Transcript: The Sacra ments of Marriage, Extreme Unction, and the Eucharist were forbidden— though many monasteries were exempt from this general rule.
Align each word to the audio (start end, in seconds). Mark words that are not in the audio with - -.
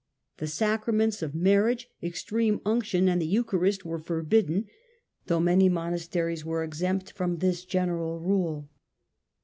The 0.37 0.47
Sacra 0.47 0.91
ments 0.93 1.21
of 1.21 1.35
Marriage, 1.35 1.87
Extreme 2.01 2.61
Unction, 2.65 3.07
and 3.07 3.21
the 3.21 3.27
Eucharist 3.27 3.85
were 3.85 3.99
forbidden— 3.99 4.65
though 5.27 5.39
many 5.39 5.69
monasteries 5.69 6.43
were 6.43 6.63
exempt 6.63 7.11
from 7.11 7.37
this 7.37 7.63
general 7.63 8.19
rule. 8.19 8.67